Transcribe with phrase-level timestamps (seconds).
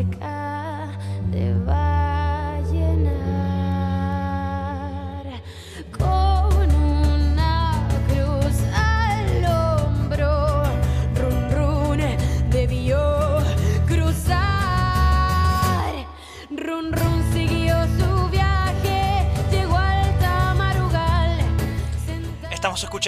[0.00, 0.39] cerca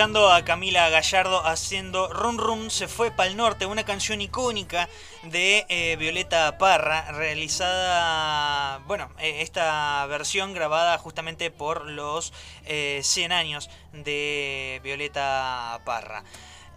[0.02, 4.88] a Camila Gallardo haciendo Run Run se fue pa'l norte, una canción icónica
[5.22, 12.32] de eh, Violeta Parra, realizada, bueno, eh, esta versión grabada justamente por los
[12.64, 16.24] eh, 100 años de Violeta Parra.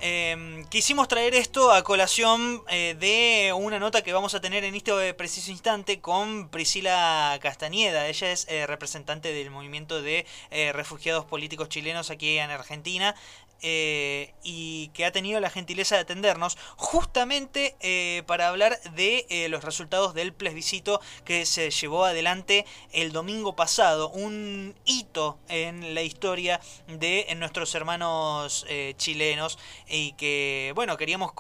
[0.01, 4.75] Eh, quisimos traer esto a colación eh, de una nota que vamos a tener en
[4.75, 8.07] este preciso instante con Priscila Castañeda.
[8.07, 13.15] Ella es eh, representante del movimiento de eh, refugiados políticos chilenos aquí en Argentina.
[13.61, 19.49] Eh, y que ha tenido la gentileza de atendernos justamente eh, para hablar de eh,
[19.49, 26.01] los resultados del plebiscito que se llevó adelante el domingo pasado, un hito en la
[26.01, 31.31] historia de nuestros hermanos eh, chilenos y que bueno queríamos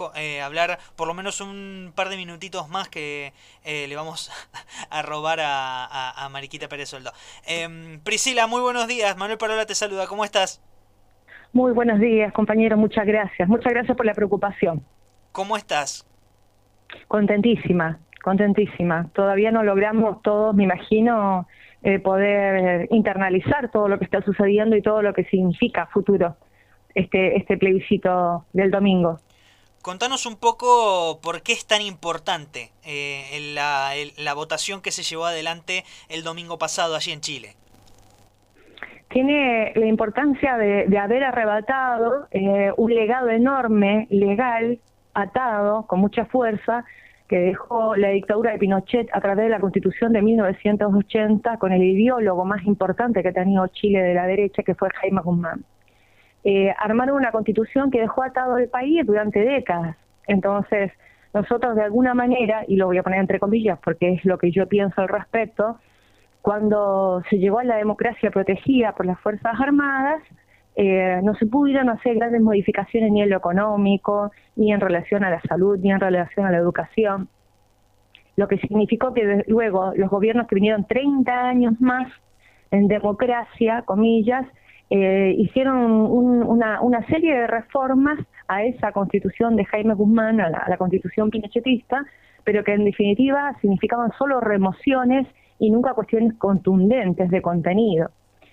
[0.43, 3.33] hablar por lo menos un par de minutitos más que
[3.65, 4.31] le vamos
[4.89, 7.13] a robar a, a- Mariquita Pérez Soldo.
[7.45, 9.15] Em, Priscila, muy buenos días.
[9.17, 10.07] Manuel Parola te saluda.
[10.07, 10.59] ¿Cómo estás?
[11.55, 12.75] Muy buenos días, compañero.
[12.75, 13.47] Muchas gracias.
[13.47, 14.83] Muchas gracias por la preocupación.
[15.31, 16.05] ¿Cómo estás?
[17.07, 19.09] Contentísima, contentísima.
[19.13, 21.47] Todavía no logramos todos, me imagino,
[21.81, 26.35] eh, poder internalizar todo lo que está sucediendo y todo lo que significa futuro
[26.93, 29.21] este, este plebiscito del domingo.
[29.81, 35.85] Contanos un poco por qué es tan importante eh, la votación que se llevó adelante
[36.09, 37.55] el domingo pasado allí en Chile.
[39.15, 44.79] Tiene la importancia de, haber arrebatado eh, un legado enorme, legal,
[45.13, 46.83] atado, con mucha fuerza,
[47.29, 51.81] que dejó la dictadura de Pinochet a través de la Constitución de 1980 con el
[51.81, 55.63] ideólogo más importante que ha tenido Chile de la derecha, que fue Jaime Guzmán.
[56.43, 59.95] Eh, armaron una constitución que dejó atado el país durante décadas.
[60.27, 60.91] Entonces,
[61.33, 64.51] nosotros de alguna manera, y lo voy a poner entre comillas porque es lo que
[64.51, 65.79] yo pienso al respecto,
[66.45, 70.21] cuando se llegó a la democracia protegida por las Fuerzas Armadas,
[70.75, 75.31] eh, no se pudieron hacer grandes modificaciones ni en lo económico, ni en relación a
[75.31, 77.29] la salud, ni en relación a la educación.
[78.35, 82.11] Lo que significó que luego los gobiernos que vinieron 30 años más
[82.69, 84.45] en democracia, comillas,
[84.91, 90.69] eh, hicieron un- una, una serie de reformas a esa constitución de Jaime Guzmán, a
[90.69, 92.05] la constitución pinochetista,
[92.43, 95.25] pero que en definitiva significaban solo remociones
[95.59, 98.09] y nunca cuestiones contundentes de contenido.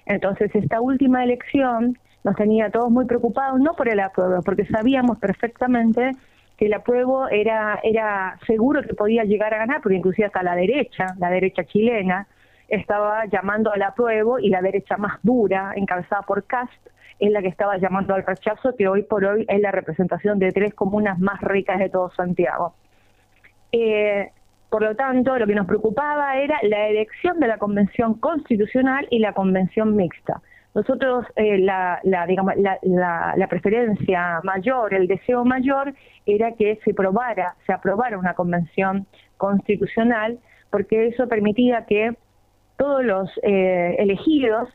[0.07, 5.19] Entonces, esta última elección nos tenía todos muy preocupados, no por el apruebo, porque sabíamos
[5.19, 6.13] perfectamente
[6.57, 10.55] que el apruebo era, era seguro que podía llegar a ganar, porque inclusive hasta la
[10.55, 12.27] derecha, la derecha chilena,
[12.69, 16.73] estaba llamando al apruebo y la derecha más dura, encabezada por Cast,
[17.19, 20.51] es la que estaba llamando al rechazo, que hoy por hoy es la representación de
[20.51, 22.75] tres comunas más ricas de todo Santiago.
[23.71, 24.31] Eh,
[24.73, 29.19] por lo tanto, lo que nos preocupaba era la elección de la convención constitucional y
[29.19, 30.41] la convención mixta.
[30.75, 32.79] Nosotros, eh, la, la, digamos, la,
[33.37, 35.93] la, preferencia mayor, el deseo mayor,
[36.25, 39.07] era que se probara, se aprobara una convención
[39.37, 40.39] constitucional,
[40.71, 42.17] porque eso permitía que
[42.79, 44.71] todos los eh, elegidos,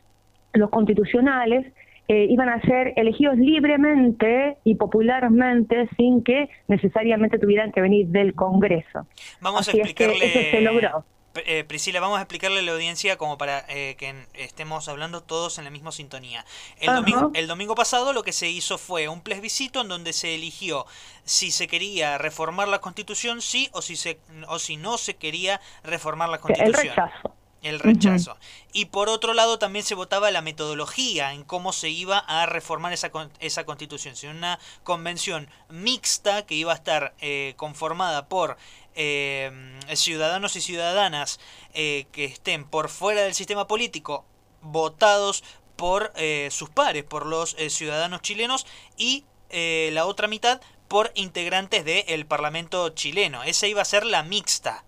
[0.54, 1.74] los constitucionales,
[2.08, 8.34] eh, iban a ser elegidos libremente y popularmente sin que necesariamente tuvieran que venir del
[8.36, 9.08] Congreso.
[9.42, 10.26] Vamos Así a es que explicarle.
[10.26, 11.06] eso se logró.
[11.46, 15.60] eh, Priscila, vamos a explicarle a la audiencia como para eh, que estemos hablando todos
[15.60, 16.46] en la misma sintonía.
[16.80, 20.34] El domingo, el domingo pasado lo que se hizo fue un plebiscito en donde se
[20.36, 20.86] eligió
[21.26, 25.62] si se quería reformar la constitución, sí, o si, se, o si no se quería
[25.84, 26.96] reformar la El constitución.
[26.96, 27.37] rechazo.
[27.64, 28.38] El rechazo.
[28.72, 32.94] Y por otro lado también se votaba la metodología en cómo se iba a reformar
[32.94, 34.16] esa, esa constitución.
[34.16, 38.58] Si una convención mixta que iba a estar eh, conformada por
[39.00, 39.52] eh,
[39.94, 41.40] ciudadanos y ciudadanas
[41.76, 44.26] eh, que estén por fuera del sistema político,
[44.62, 45.44] votados
[45.76, 48.66] por eh, sus pares, por los ciudadanos chilenos
[48.98, 53.44] y la otra mitad por integrantes del Parlamento chileno.
[53.44, 54.84] Esa iba a ser la mixta.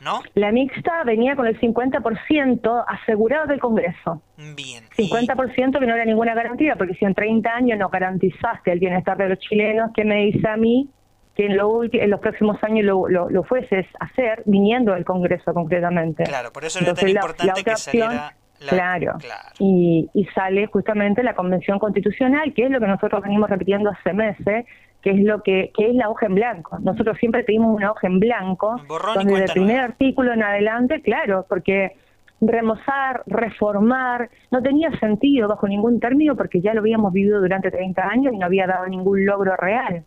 [0.00, 0.20] ¿No?
[0.34, 4.22] La mixta venía con el 50% asegurado del Congreso.
[4.36, 4.84] Bien.
[4.98, 8.78] Y- 50% que no era ninguna garantía, porque si en 30 años no garantizaste el
[8.78, 10.90] bienestar de los chilenos, ¿qué me dice a mí
[11.34, 15.04] que en, lo en los próximos años lo, lo, lo fueses a hacer viniendo del
[15.04, 16.24] Congreso concretamente?
[16.24, 18.68] Claro, por eso era tan Entonces, la- importante la que otra opción, saliera la...
[18.70, 19.12] claro.
[19.18, 19.48] claro.
[19.58, 24.12] Y, y sale justamente la Convención Constitucional, que es lo que nosotros venimos repitiendo hace
[24.12, 24.64] meses,
[25.02, 26.78] que es lo que, que es la hoja en blanco.
[26.80, 28.76] Nosotros siempre pedimos una hoja en blanco,
[29.14, 31.96] donde el primer artículo en adelante, claro, porque
[32.40, 38.02] remozar, reformar, no tenía sentido bajo ningún término porque ya lo habíamos vivido durante 30
[38.02, 40.04] años y no había dado ningún logro real.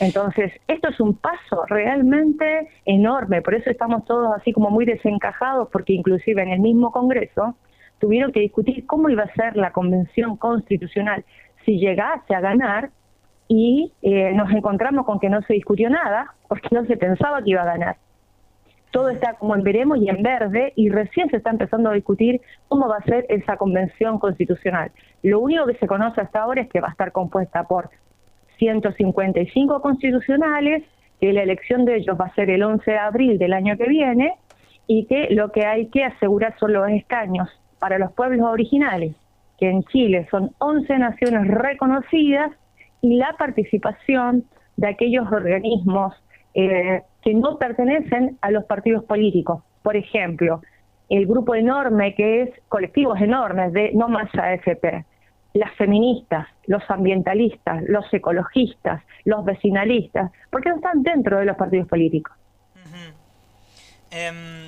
[0.00, 5.68] Entonces, esto es un paso realmente enorme, por eso estamos todos así como muy desencajados,
[5.72, 7.56] porque inclusive en el mismo Congreso
[7.98, 11.24] tuvieron que discutir cómo iba a ser la convención constitucional
[11.64, 12.90] si llegase a ganar
[13.48, 17.50] y eh, nos encontramos con que no se discutió nada porque no se pensaba que
[17.50, 17.96] iba a ganar.
[18.90, 22.40] Todo está como en veremos y en verde y recién se está empezando a discutir
[22.68, 24.90] cómo va a ser esa convención constitucional.
[25.22, 27.90] Lo único que se conoce hasta ahora es que va a estar compuesta por
[28.58, 30.84] 155 constitucionales,
[31.20, 33.88] que la elección de ellos va a ser el 11 de abril del año que
[33.88, 34.34] viene
[34.86, 37.48] y que lo que hay que asegurar son los escaños
[37.78, 39.14] para los pueblos originales,
[39.58, 42.52] que en Chile son 11 naciones reconocidas
[43.00, 44.44] y la participación
[44.76, 46.14] de aquellos organismos
[46.54, 49.62] eh, que no pertenecen a los partidos políticos.
[49.82, 50.62] Por ejemplo,
[51.08, 55.04] el grupo enorme que es colectivos enormes de No Más AFP,
[55.54, 61.88] las feministas, los ambientalistas, los ecologistas, los vecinalistas, porque no están dentro de los partidos
[61.88, 62.36] políticos.
[64.10, 64.66] Em,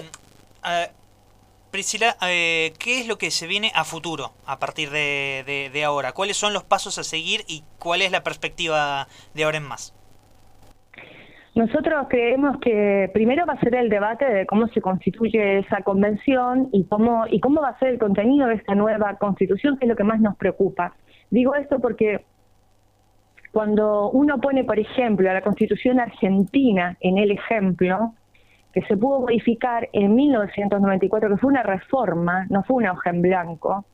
[1.70, 6.12] Priscila, eh, ¿qué es lo que se viene a futuro a partir de, ahora?
[6.12, 9.94] ¿Cuáles son los pasos a seguir y cuál es la perspectiva de ahora en más?
[11.54, 16.68] Nosotros creemos que primero va a ser el debate de cómo se constituye esa convención
[16.72, 19.88] y cómo, y cómo va a ser el contenido de esta nueva constitución, que es
[19.88, 20.94] lo que más nos preocupa.
[21.30, 22.24] Digo esto porque
[23.52, 28.14] cuando uno pone, por ejemplo, a la constitución argentina en el ejemplo,
[28.72, 33.22] que se pudo modificar en 1994, que fue una reforma, no fue una hoja en
[33.22, 33.84] blanco,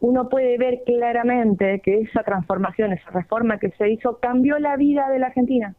[0.00, 5.08] uno puede ver claramente que esa transformación, esa reforma que se hizo, cambió la vida
[5.08, 5.74] de la Argentina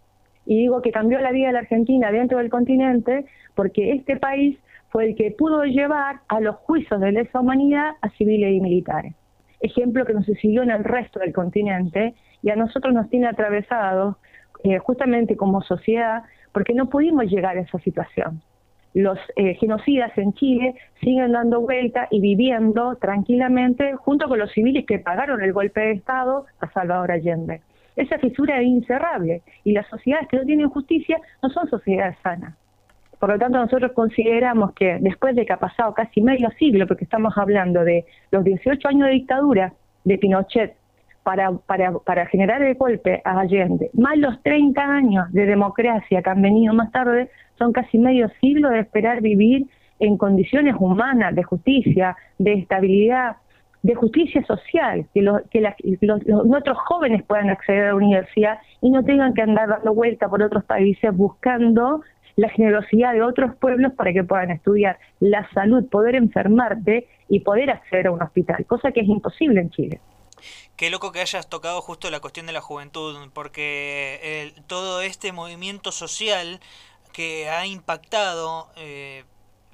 [0.46, 3.26] y digo que cambió la vida de la Argentina dentro del continente
[3.56, 4.58] porque este país
[4.90, 9.14] fue el que pudo llevar a los juicios de lesa humanidad a civiles y militares.
[9.60, 14.18] Ejemplo que nos siguió en el resto del continente y a nosotros nos tiene atravesados
[14.64, 18.42] eh, justamente como sociedad porque no pudimos llegar a esa situación.
[18.94, 24.86] Los eh, genocidas en Chile siguen dando vuelta y viviendo tranquilamente junto con los civiles
[24.86, 27.62] que pagaron el golpe de Estado a Salvador Allende.
[27.96, 32.56] Esa fisura es incerrable y las sociedades que no tienen justicia no son sociedades sanas.
[33.20, 37.06] Por lo tanto, nosotros consideramos que después de que ha pasado casi medio siglo, porque
[37.06, 39.74] estamos hablando de los 18 años de dictadura
[40.04, 40.76] de Pinochet
[41.24, 46.30] para, para, para generar el golpe a Allende, más los 30 años de democracia que
[46.30, 49.68] han venido más tarde, son casi medio siglo de esperar vivir
[50.00, 53.38] en condiciones humanas, de justicia, de estabilidad,
[53.84, 59.04] de justicia social, que, que los, nuestros jóvenes puedan acceder a la universidad y no
[59.04, 62.02] tengan que andar dando vuelta por otros países buscando
[62.36, 67.70] la generosidad de otros pueblos para que puedan estudiar la salud, poder enfermarte y poder
[67.70, 70.00] acceder a un hospital, cosa que es imposible en Chile.
[70.76, 75.92] Qué loco que hayas tocado justo la cuestión de la juventud, porque todo este movimiento
[75.92, 76.60] social
[77.12, 79.24] que ha impactado eh,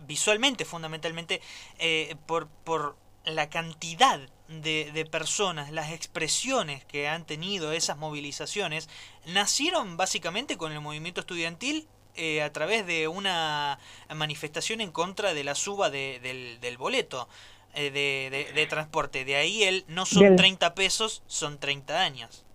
[0.06, 1.42] visualmente, fundamentalmente,
[1.80, 4.19] eh, por, por la cantidad
[4.50, 8.89] de, personas, las expresiones que han tenido esas movilizaciones,
[9.25, 13.79] nacieron básicamente con el movimiento estudiantil eh, a través de una
[14.13, 17.29] manifestación en contra de la suba del, boleto
[17.75, 19.25] eh, de, transporte.
[19.25, 22.45] De ahí el no son 30 pesos, son 30 años.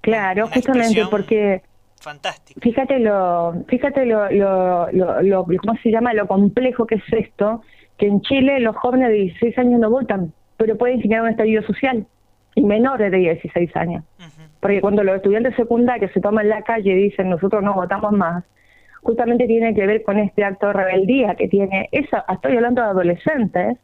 [0.00, 1.62] Claro, justamente porque...
[2.00, 2.60] Fantástico.
[2.60, 6.12] Fíjate lo, fíjate lo, lo, lo, ¿cómo se llama?
[6.14, 7.62] Lo complejo que es esto,
[7.96, 11.62] que en Chile los jóvenes de 16 años no votan, pero pueden generar un estallido
[11.62, 12.04] social,
[12.54, 14.04] y menores de 16 años.
[14.60, 18.44] Porque cuando los estudiantes secundarios se toman la calle y dicen nosotros no votamos más,
[19.02, 22.88] justamente tiene que ver con este acto de rebeldía que tiene, esa, estoy hablando de
[22.88, 23.78] adolescentes,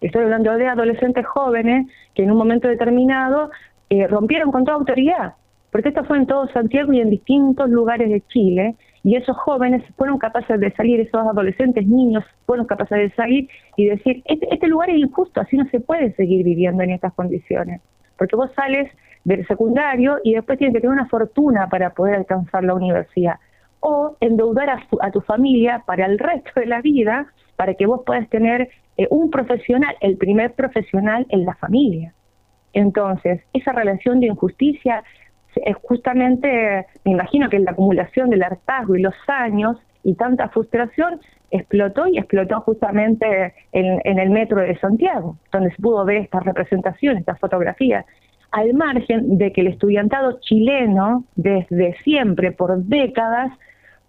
[0.00, 3.50] estoy hablando de adolescentes jóvenes que en un momento determinado
[3.90, 5.34] eh, rompieron con toda autoridad,
[5.70, 8.76] porque esto fue en todo Santiago y en distintos lugares de Chile,
[9.06, 13.86] y esos jóvenes fueron capaces de salir, esos adolescentes, niños, fueron capaces de salir y
[13.86, 17.80] decir, este, este, lugar es injusto, así no se puede seguir viviendo en estas condiciones.
[18.18, 18.90] Porque vos sales
[19.22, 23.36] del secundario y después tienes que tener una fortuna para poder alcanzar la universidad.
[23.78, 28.02] O endeudar a, a tu familia para el resto de la vida, para que vos
[28.06, 32.12] puedas tener eh, un profesional, el primer profesional en la familia.
[32.72, 35.02] Entonces, esa relación de injusticia
[35.64, 41.20] es justamente, me imagino que la acumulación del hartazgo y los años y tanta frustración
[41.50, 47.16] explotó y explotó justamente en, el metro de Santiago, donde se pudo ver esta representación,
[47.16, 48.04] esta fotografía.
[48.52, 53.50] al margen de que el estudiantado chileno, desde siempre, por décadas,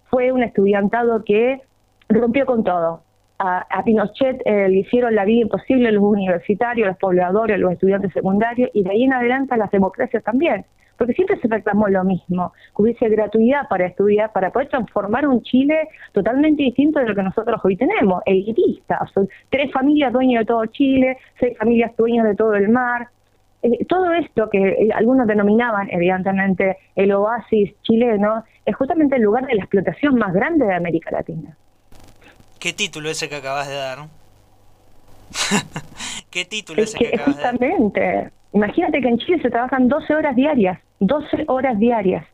[0.09, 1.61] fue un estudiantado que
[2.09, 3.01] rompió con todo.
[3.39, 8.11] A, Pinochet eh, le hicieron la vida imposible a los universitarios, los pobladores, los estudiantes
[8.13, 10.65] secundarios, y de ahí en adelante a las democracias también
[10.97, 15.41] porque siempre se reclamó lo mismo, que hubiese gratuidad para estudiar, para poder transformar un
[15.43, 18.99] Chile totalmente distinto de lo que nosotros hoy tenemos, elitista,
[19.49, 23.09] tres familias dueñas de todo Chile, seis familias dueñas de todo el mar,
[23.61, 29.45] eh, todo esto que eh, algunos denominaban evidentemente el oasis chileno, es justamente el lugar
[29.45, 31.55] de la explotación más grande de América Latina.
[32.67, 33.99] ¿Qué título ese que acabas de dar?
[36.29, 37.53] ¿Qué título ese que, acabas de dar?
[37.53, 40.77] Justamente, imagínate que en Chile se trabajan 12 horas diarias.
[40.99, 42.25] 12 horas diarias.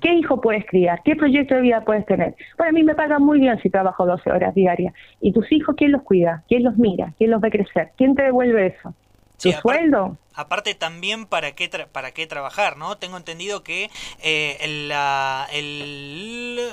[0.00, 1.00] ¿Qué hijo puedes criar?
[1.04, 2.34] ¿Qué proyecto de vida puedes tener?
[2.58, 4.94] Bueno, a mí me pagan muy bien si trabajo 12 horas diarias.
[5.20, 6.42] ¿Y tus hijos quién los cuida?
[6.48, 7.14] ¿Quién los mira?
[7.16, 7.92] ¿Quién los ve crecer?
[7.96, 8.92] ¿Quién te devuelve eso?
[9.40, 10.16] ¿Tu sueldo?
[10.34, 12.98] Aparte también para qué, para qué trabajar, ¿no?
[12.98, 14.88] Tengo entendido que eh, el,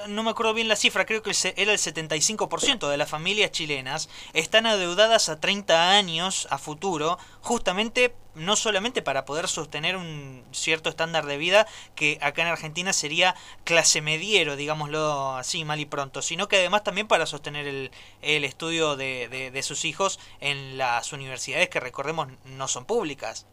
[0.07, 4.09] no me acuerdo bien la cifra, creo que era el 75% de las familias chilenas
[4.33, 10.89] están adeudadas a 30 años a futuro, justamente no solamente para poder sostener un cierto
[10.89, 16.21] estándar de vida que acá en Argentina sería clase mediero, digámoslo así mal y pronto,
[16.21, 21.11] sino que además también para sostener el, el estudio de, de sus hijos en las
[21.11, 23.45] universidades que recordemos no son públicas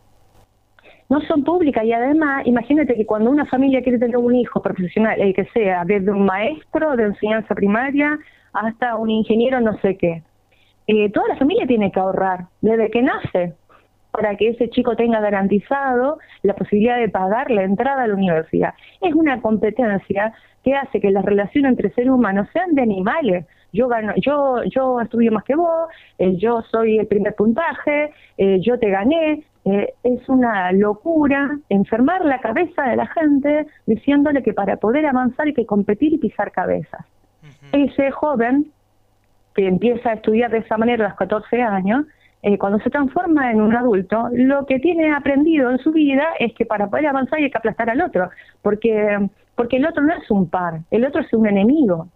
[1.09, 5.21] no son públicas y además, imagínate que cuando una familia quiere tener un hijo profesional,
[5.21, 8.19] el que sea, desde un maestro de enseñanza primaria
[8.53, 10.23] hasta un ingeniero no sé qué,
[10.89, 13.55] eh, toda la familia tiene que ahorrar desde que nace
[14.17, 18.73] para que ese chico tenga garantizado la posibilidad de pagar la entrada a la universidad.
[19.03, 20.33] Es una competencia
[20.65, 23.47] que hace que las relaciones entre seres humanos sean de animales.
[23.73, 28.59] Yo gano, yo, yo estudio más que vos, eh, yo soy el primer puntaje, eh,
[28.61, 34.53] yo te gané, eh, es una locura enfermar la cabeza de la gente diciéndole que
[34.53, 37.05] para poder avanzar hay que competir y pisar cabezas.
[37.73, 38.71] Ese joven
[39.57, 42.07] que empieza a estudiar de esa manera a los 14 años,
[42.43, 46.55] eh, cuando se transforma en un adulto, lo que tiene aprendido en su vida es
[46.55, 48.31] que para poder avanzar hay que aplastar al otro,
[48.63, 49.19] porque,
[49.57, 52.07] porque el otro no es un par, el otro es un enemigo.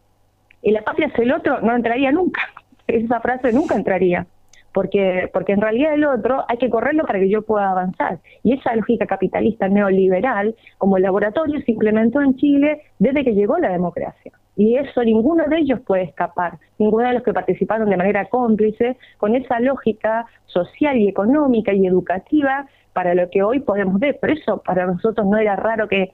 [0.62, 2.42] Y la patria es el otro, no entraría nunca.
[2.86, 4.24] Esa frase nunca entraría
[4.72, 8.18] porque, porque en realidad el otro hay que correrlo para que yo pueda avanzar.
[8.42, 13.70] Y esa lógica capitalista neoliberal como laboratorio se implementó en Chile desde que llegó la
[13.70, 14.32] democracia.
[14.56, 18.96] Y eso ninguno de ellos puede escapar, ninguno de los que participaron de manera cómplice
[19.16, 24.18] con esa lógica social y económica y educativa para lo que hoy podemos ver.
[24.20, 26.12] Por eso para nosotros no era raro que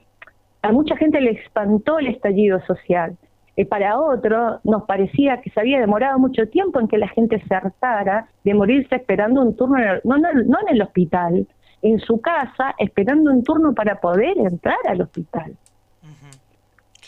[0.62, 3.16] a mucha gente le espantó el estallido social
[3.56, 7.42] eh, para otro nos parecía que se había demorado mucho tiempo en que la gente
[7.46, 11.46] se hartara de morirse esperando un turno, no, no, no en el hospital,
[11.80, 15.56] en su casa, esperando un turno para poder entrar al hospital.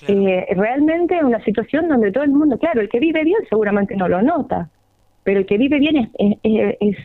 [0.07, 4.09] Eh, realmente una situación donde todo el mundo, claro, el que vive bien seguramente no
[4.09, 4.71] lo nota,
[5.25, 6.97] pero el que vive bien es, es,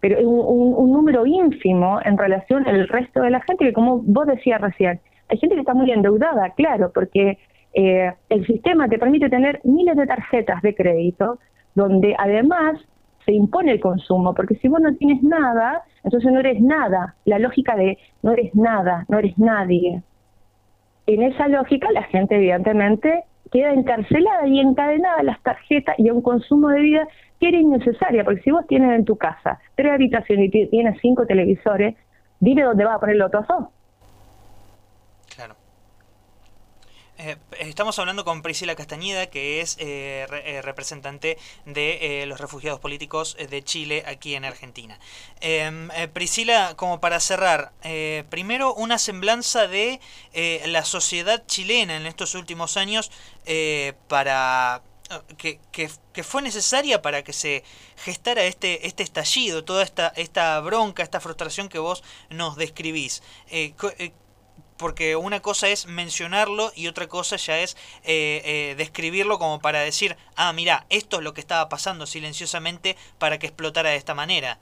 [0.00, 4.26] pero un, un, número ínfimo en relación al resto de la gente que como vos
[4.26, 7.38] decías recién, hay gente que está muy endeudada, claro, porque
[7.74, 11.38] eh, el sistema te permite tener miles de tarjetas de crédito
[11.74, 12.80] donde además
[13.24, 17.14] se impone el consumo, porque si vos no tienes nada, entonces no eres nada.
[17.24, 20.02] La lógica de no eres nada, no eres nadie.
[21.06, 26.14] En esa lógica la gente evidentemente queda encarcelada y encadenada a las tarjetas y a
[26.14, 27.08] un consumo de vida
[27.40, 31.26] que era innecesaria, porque si vos tienes en tu casa tres habitaciones y tienes cinco
[31.26, 31.96] televisores,
[32.38, 33.68] dime dónde vas a poner los otros dos.
[37.22, 41.36] Eh, estamos hablando con Priscila Castañeda, que es eh, eh, representante
[41.66, 44.98] de los refugiados políticos de Chile aquí en Argentina.
[45.42, 47.72] Em, Priscila, como para cerrar,
[48.30, 50.00] primero una semblanza de
[50.66, 53.10] la sociedad chilena en estos últimos años
[54.08, 54.82] para
[55.36, 57.64] que, que, fue necesaria para que se
[57.96, 63.22] gestara este, este estallido, toda esta, esta bronca, esta frustración que vos nos describís
[64.80, 69.80] porque una cosa es mencionarlo y otra cosa ya es eh, eh, describirlo como para
[69.80, 74.14] decir, ah, mira, esto es lo que estaba pasando silenciosamente para que explotara de esta
[74.14, 74.58] manera.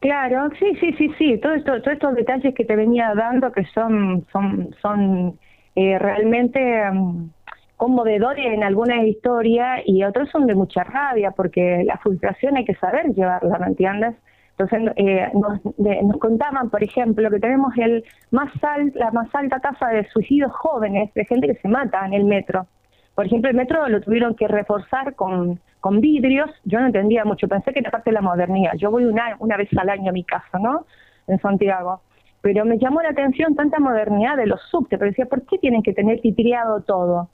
[0.00, 3.64] Claro, sí, sí, sí, sí, todo esto, todos estos detalles que te venía dando que
[3.74, 5.38] son, son, son
[5.76, 7.30] eh, realmente um,
[7.76, 12.74] conmovedores en algunas historias y otros son de mucha rabia porque la frustración hay que
[12.74, 14.14] saber llevarla, ¿me entiendes?
[14.56, 18.50] Entonces eh, nos, contaban, por ejemplo, que tenemos el más
[18.94, 22.66] la más alta tasa de suicidios jóvenes, de gente que se mata en el metro.
[23.14, 26.50] Por ejemplo, el metro lo tuvieron que reforzar con, con vidrios.
[26.64, 28.72] Yo no entendía mucho, pensé que era parte de la modernidad.
[28.76, 30.86] Yo voy una, una vez al año a mi casa, ¿no?
[31.26, 32.00] en Santiago.
[32.40, 35.82] Pero me llamó la atención tanta modernidad de los subtes, pero decía, ¿por qué tienen
[35.82, 37.28] que tener titriado todo?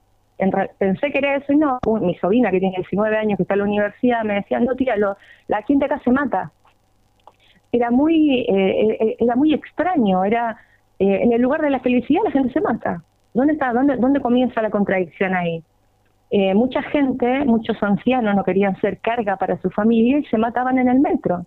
[0.79, 1.77] pensé que era eso y no.
[2.01, 4.95] mi sobrina, que tiene 19 años, que está en la universidad, me decía, no, tía,
[4.95, 6.51] la gente acá se mata.
[7.71, 10.57] Era muy, eh, eh, era muy extraño, era
[10.99, 13.01] en el lugar de la felicidad la gente se mata.
[13.33, 15.63] ¿Dónde está, dónde, dónde comienza la contradicción ahí?
[16.33, 20.79] Eh, mucha gente, muchos ancianos no querían ser carga para su familia y se mataban
[20.79, 21.45] en el metro.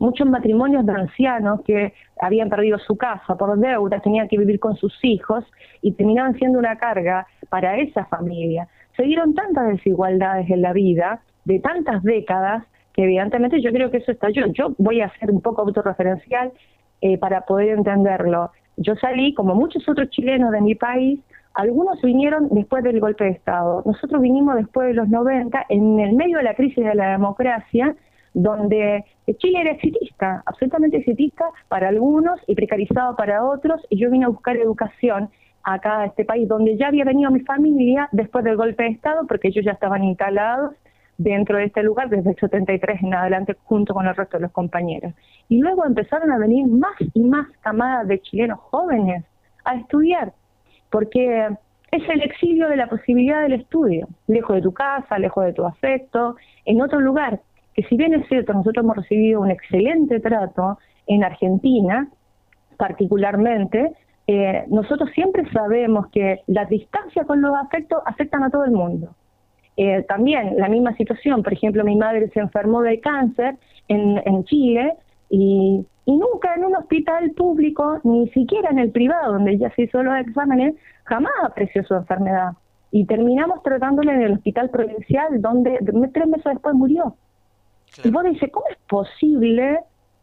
[0.00, 4.76] Muchos matrimonios de ancianos que habían perdido su casa por deudas, tenían que vivir con
[4.76, 5.44] sus hijos
[5.82, 8.66] y terminaban siendo una carga para esa familia.
[8.96, 12.64] Se dieron tantas desigualdades en la vida de tantas décadas
[13.02, 14.46] evidentemente yo creo que eso está yo.
[14.48, 16.52] Yo voy a ser un poco autorreferencial
[17.00, 18.50] eh, para poder entenderlo.
[18.76, 21.20] Yo salí, como muchos otros chilenos de mi país,
[21.54, 23.82] algunos vinieron después del golpe de Estado.
[23.84, 27.96] Nosotros vinimos después de los 90, en el medio de la crisis de la democracia,
[28.34, 29.04] donde
[29.38, 34.28] Chile era exitista, absolutamente exitista para algunos y precarizado para otros, y yo vine a
[34.28, 35.30] buscar educación
[35.64, 39.26] acá a este país, donde ya había venido mi familia después del golpe de Estado,
[39.26, 40.74] porque ellos ya estaban instalados
[41.18, 44.52] dentro de este lugar desde el 73 en adelante junto con el resto de los
[44.52, 45.12] compañeros.
[45.48, 49.24] Y luego empezaron a venir más y más camadas de chilenos jóvenes
[49.64, 50.32] a estudiar,
[50.90, 51.48] porque
[51.90, 55.66] es el exilio de la posibilidad del estudio, lejos de tu casa, lejos de tu
[55.66, 57.40] afecto, en otro lugar,
[57.74, 62.08] que si bien es cierto, nosotros hemos recibido un excelente trato en Argentina,
[62.76, 63.92] particularmente,
[64.26, 69.14] eh, nosotros siempre sabemos que la distancia con los afectos afectan a todo el mundo.
[69.80, 73.54] Eh, también la misma situación, por ejemplo, mi madre se enfermó de cáncer
[73.86, 74.94] en, en Chile
[75.30, 80.02] y, nunca en un hospital público, ni siquiera en el privado, donde ella se hizo
[80.02, 82.54] los exámenes, jamás apreció su enfermedad.
[82.90, 85.78] Y terminamos tratándola en el hospital provincial, donde
[86.12, 87.14] tres meses después murió.
[88.02, 89.78] Y vos dices, ¿cómo es posible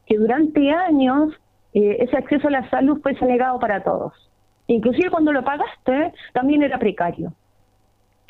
[0.06, 1.32] que durante años
[1.74, 4.12] eh, ese acceso a la salud fuese negado para todos?
[4.68, 7.32] Inclusive cuando lo pagaste, también era precario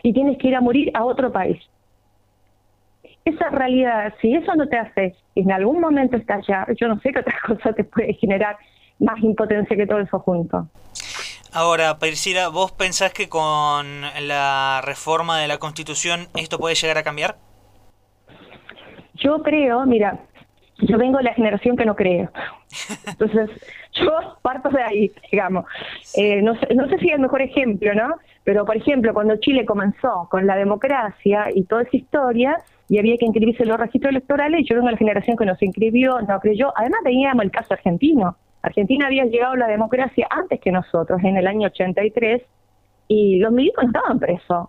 [0.06, 1.60] y tienes que ir a morir a otro país.
[3.26, 7.20] Esa realidad, si eso no te hace en algún momento estallar, yo no sé qué
[7.22, 8.56] otra cosa te puede generar
[9.00, 10.68] más impotencia que todo eso junto.
[11.52, 17.04] Ahora, Priscila, ¿vos pensás que con la reforma de la Constitución esto puede llegar a
[17.04, 17.38] cambiar?
[19.16, 20.20] Yo creo, mira,
[20.80, 22.30] yo vengo de la generación que no cree.
[23.08, 23.50] Entonces,
[23.94, 24.12] yo
[24.42, 25.66] parto de ahí, digamos.
[26.16, 28.16] Eh, no, sé, no sé si es el mejor ejemplo, ¿no?
[28.44, 32.58] Pero, por ejemplo, cuando Chile comenzó con la democracia y toda esa historia,
[32.88, 35.56] y había que inscribirse en los registros electorales, yo vengo de la generación que no
[35.56, 36.72] se inscribió, no creyó.
[36.76, 38.38] Además, teníamos el caso argentino.
[38.62, 42.44] Argentina había llegado a la democracia antes que nosotros, en el año 83,
[43.08, 44.68] y los no estaban presos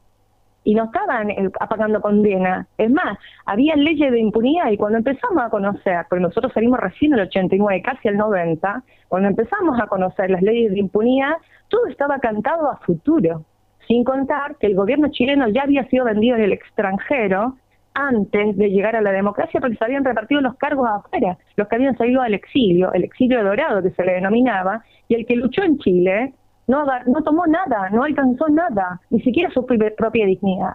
[0.67, 2.67] y no estaban eh, apagando condena.
[2.77, 7.13] Es más, había leyes de impunidad y cuando empezamos a conocer, porque nosotros salimos recién
[7.13, 11.35] en el 89, casi el 90, cuando empezamos a conocer las leyes de impunidad,
[11.69, 13.45] todo estaba cantado a futuro,
[13.87, 17.55] sin contar que el gobierno chileno ya había sido vendido en el extranjero
[17.95, 21.77] antes de llegar a la democracia porque se habían repartido los cargos afuera, los que
[21.77, 25.63] habían salido al exilio, el exilio dorado que se le denominaba, y el que luchó
[25.63, 26.35] en Chile
[26.67, 30.75] no, no tomó nada, no alcanzó nada, ni siquiera su propia dignidad.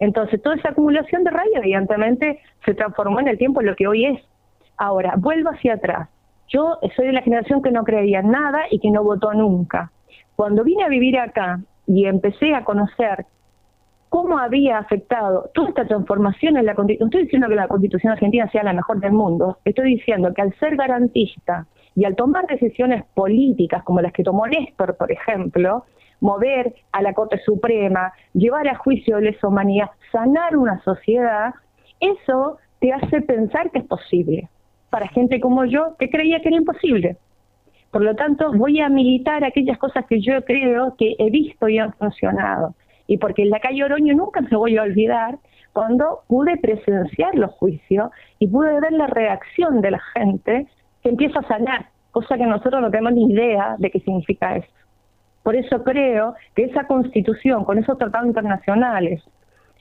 [0.00, 3.86] Entonces, toda esa acumulación de rabia, evidentemente, se transformó en el tiempo en lo que
[3.86, 4.20] hoy es.
[4.76, 6.08] Ahora, vuelvo hacia atrás.
[6.48, 9.92] Yo soy de la generación que no creía en nada y que no votó nunca.
[10.36, 13.26] Cuando vine a vivir acá y empecé a conocer
[14.08, 18.12] cómo había afectado toda esta transformación en la Constitución, no estoy diciendo que la Constitución
[18.12, 22.46] argentina sea la mejor del mundo, estoy diciendo que al ser garantista y al tomar
[22.46, 25.84] decisiones políticas como las que tomó Néstor, por ejemplo,
[26.20, 31.54] mover a la Corte Suprema, llevar a juicio de lesa humanidad, sanar una sociedad,
[31.98, 34.48] eso te hace pensar que es posible.
[34.90, 37.16] Para gente como yo, que creía que era imposible.
[37.90, 41.78] Por lo tanto, voy a militar aquellas cosas que yo creo que he visto y
[41.78, 42.74] han funcionado.
[43.06, 45.38] Y porque en la calle Oroño nunca me voy a olvidar
[45.72, 50.66] cuando pude presenciar los juicios y pude ver la reacción de la gente
[51.02, 54.68] que empieza a sanar, cosa que nosotros no tenemos ni idea de qué significa eso.
[55.42, 59.22] Por eso creo que esa constitución, con esos tratados internacionales,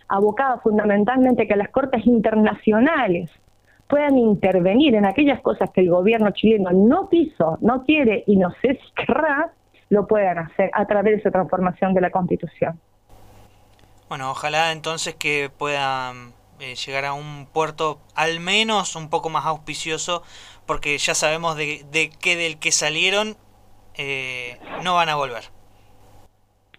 [0.08, 3.30] abocada fundamentalmente a que las cortes internacionales
[3.88, 8.52] puedan intervenir en aquellas cosas que el gobierno chileno no quiso, no quiere y no
[8.62, 9.52] sé si querrá,
[9.90, 12.80] lo puedan hacer a través de esa transformación de la constitución.
[14.08, 19.46] Bueno, ojalá entonces que puedan eh, llegar a un puerto al menos un poco más
[19.46, 20.24] auspicioso
[20.70, 23.30] porque ya sabemos de, de que del que salieron
[23.98, 25.46] eh, no van a volver.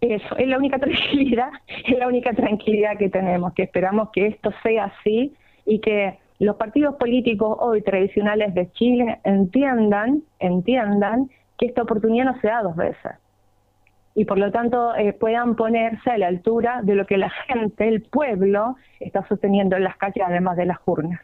[0.01, 4.53] Eso, es la única tranquilidad, es la única tranquilidad que tenemos, que esperamos que esto
[4.63, 5.35] sea así
[5.67, 12.41] y que los partidos políticos hoy tradicionales de Chile entiendan, entiendan que esta oportunidad no
[12.41, 13.15] se da dos veces
[14.15, 17.89] y por lo tanto eh, puedan ponerse a la altura de lo que la gente,
[17.89, 21.21] el pueblo, está sosteniendo en las calles además de las urnas.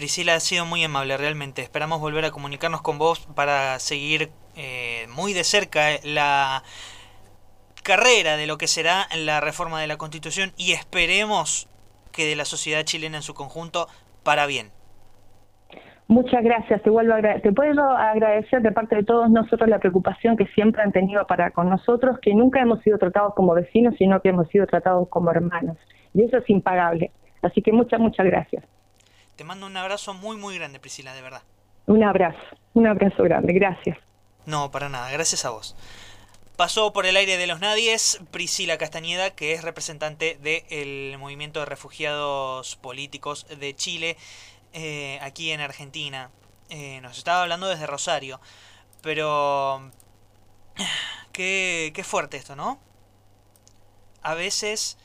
[0.00, 1.60] Priscila ha sido muy amable realmente.
[1.60, 6.62] Esperamos volver a comunicarnos con vos para seguir eh, muy de cerca la
[7.82, 11.68] carrera de lo que será la reforma de la Constitución y esperemos
[12.12, 13.88] que de la sociedad chilena en su conjunto
[14.24, 14.68] para bien.
[16.08, 20.34] Muchas gracias, te vuelvo a te puedo agradecer de parte de todos nosotros la preocupación
[20.38, 24.22] que siempre han tenido para con nosotros, que nunca hemos sido tratados como vecinos, sino
[24.22, 25.76] que hemos sido tratados como hermanos.
[26.14, 27.10] Y eso es impagable.
[27.42, 28.64] Así que muchas, muchas gracias.
[29.40, 31.42] Te mando un abrazo muy, muy grande, Priscila, de verdad.
[31.86, 32.38] Un abrazo,
[32.74, 33.96] un abrazo grande, gracias.
[34.44, 35.74] No, para nada, gracias a vos.
[36.58, 41.64] Pasó por el aire de los nadies Priscila Castañeda, que es representante del movimiento de
[41.64, 44.18] refugiados políticos de Chile.
[44.74, 46.30] Eh, aquí en Argentina.
[46.68, 48.42] Eh, nos estaba hablando desde Rosario.
[49.00, 49.90] Pero...
[51.32, 52.78] Qué, qué fuerte esto, ¿no?
[54.20, 54.98] A veces...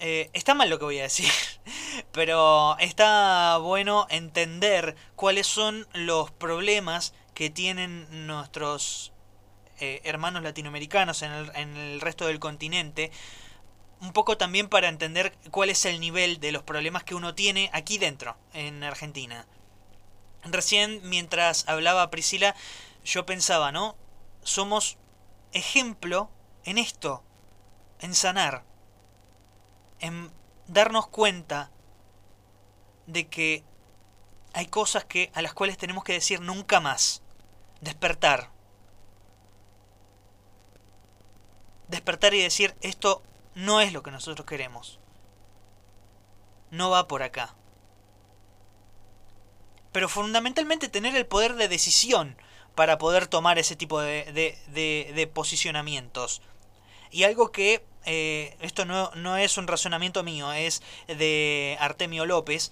[0.00, 1.30] Eh, está mal lo que voy a decir,
[2.12, 9.12] pero está bueno entender cuáles son los problemas que tienen nuestros
[9.78, 13.12] hermanos latinoamericanos en el, en el resto del continente
[14.00, 17.70] un poco también para entender cuál es el nivel de los problemas que uno tiene
[17.72, 19.46] aquí dentro, en Argentina.
[20.44, 22.54] Recién, mientras hablaba Priscila,
[23.04, 23.96] yo pensaba, ¿no?
[24.42, 24.98] Somos
[25.52, 26.30] ejemplo
[26.64, 27.22] en esto,
[28.00, 28.64] en sanar,
[30.00, 30.30] en
[30.66, 31.70] darnos cuenta
[33.06, 33.64] de que
[34.52, 37.22] hay cosas que a las cuales tenemos que decir nunca más.
[37.80, 38.50] Despertar.
[41.88, 43.22] Despertar y decir esto
[43.54, 44.98] no es lo que nosotros queremos.
[46.70, 47.54] No va por acá.
[49.92, 52.36] Pero fundamentalmente tener el poder de decisión
[52.74, 56.42] para poder tomar ese tipo de, posicionamientos.
[57.10, 62.70] Y algo que, eh, esto no, no es un razonamiento mío, es de Artemio López,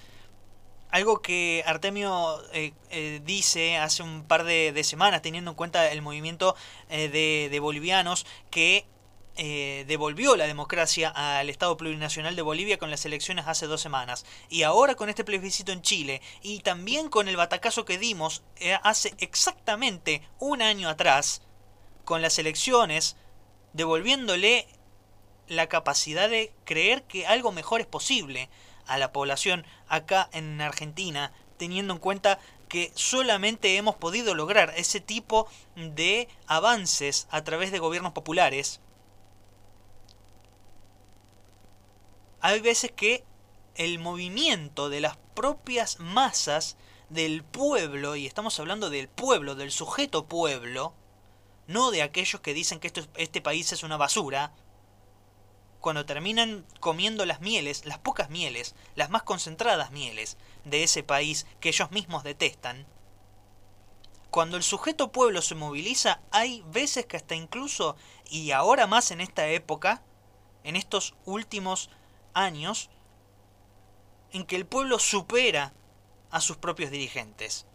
[0.91, 6.03] algo que Artemio eh, eh, dice hace un par de, semanas, teniendo en cuenta el
[6.03, 6.55] movimiento
[6.89, 8.87] de, de, bolivianos, que
[9.89, 14.25] devolvió la democracia al Estado plurinacional de Bolivia con las elecciones hace dos semanas.
[14.49, 18.45] Y ahora con este plebiscito en Chile y también con el batacazo que dimos
[18.85, 21.43] hace exactamente un año atrás
[22.05, 23.17] con las elecciones,
[23.73, 24.69] devolviéndole
[25.49, 28.49] la capacidad de creer que algo mejor es posible
[28.87, 35.01] a la población acá en Argentina, teniendo en cuenta que solamente hemos podido lograr ese
[35.01, 38.81] tipo de avances a través de gobiernos populares.
[42.41, 43.25] Hay veces que
[43.77, 46.77] el movimiento de las propias masas
[47.09, 50.95] del pueblo, y estamos hablando del pueblo, del sujeto pueblo,
[51.67, 54.53] no de aquellos que dicen que este país es una basura,
[55.85, 61.45] cuando terminan comiendo las mieles, las pocas mieles, las más concentradas mieles de ese país
[61.61, 62.87] que ellos mismos detestan,
[64.31, 67.97] cuando el sujeto pueblo se moviliza, hay veces que hasta incluso,
[68.31, 70.03] y ahora más en esta época,
[70.63, 71.91] en estos últimos
[72.33, 72.89] años
[74.33, 75.75] en que el pueblo supera
[76.31, 77.67] a sus propios dirigentes.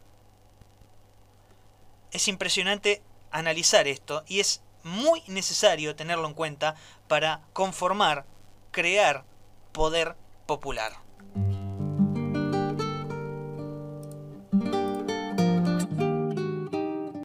[2.09, 6.75] Es impresionante analizar esto y es muy necesario tenerlo en cuenta
[7.07, 8.25] para conformar,
[8.71, 9.25] crear
[9.71, 10.15] poder
[10.45, 11.08] popular.